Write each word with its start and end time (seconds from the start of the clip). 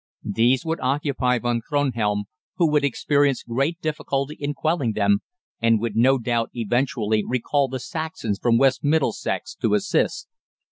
These 0.23 0.65
would 0.65 0.79
occupy 0.79 1.37
Von 1.37 1.61
Kronhelm, 1.61 2.23
who 2.55 2.71
would 2.71 2.83
experience 2.83 3.43
great 3.43 3.79
difficulty 3.81 4.33
in 4.39 4.55
quelling 4.55 4.93
them, 4.93 5.19
and 5.61 5.79
would 5.79 5.95
no 5.95 6.17
doubt 6.17 6.49
eventually 6.55 7.23
recall 7.23 7.67
the 7.67 7.79
Saxons 7.79 8.39
from 8.41 8.57
West 8.57 8.83
Middlesex 8.83 9.53
to 9.61 9.75
assist. 9.75 10.27